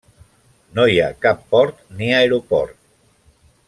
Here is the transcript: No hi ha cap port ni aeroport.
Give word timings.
No 0.79 0.85
hi 0.93 0.97
ha 1.03 1.11
cap 1.27 1.45
port 1.53 1.85
ni 2.01 2.11
aeroport. 2.23 2.77